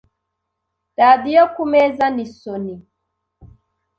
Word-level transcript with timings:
Radiyo 0.99 1.43
kumeza 1.55 2.05
ni 2.15 2.25
Sony. 2.39 2.73